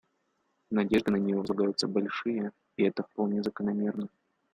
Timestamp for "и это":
2.75-3.03